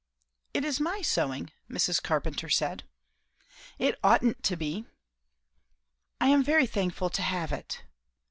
[0.55, 2.01] "It is my sewing," Mrs.
[2.01, 2.85] Carpenter said.
[3.77, 4.87] "It oughtn't to be."
[6.19, 7.83] "I am very thankful to have it."